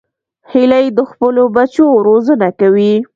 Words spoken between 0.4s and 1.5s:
هیلۍ د خپلو